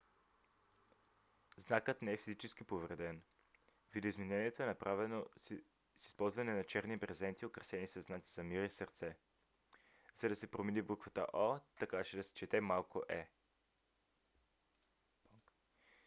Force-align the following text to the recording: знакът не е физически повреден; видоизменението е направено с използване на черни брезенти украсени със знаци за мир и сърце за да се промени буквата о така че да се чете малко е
знакът 1.57 2.01
не 2.01 2.13
е 2.13 2.17
физически 2.17 2.63
повреден; 2.63 3.21
видоизменението 3.93 4.63
е 4.63 4.65
направено 4.65 5.25
с 5.37 5.57
използване 6.05 6.53
на 6.53 6.63
черни 6.63 6.97
брезенти 6.97 7.45
украсени 7.45 7.87
със 7.87 8.05
знаци 8.05 8.33
за 8.33 8.43
мир 8.43 8.63
и 8.63 8.69
сърце 8.69 9.17
за 10.15 10.29
да 10.29 10.35
се 10.35 10.51
промени 10.51 10.81
буквата 10.81 11.27
о 11.33 11.59
така 11.79 12.03
че 12.03 12.17
да 12.17 12.23
се 12.23 12.33
чете 12.33 12.61
малко 12.61 13.03
е 13.09 13.27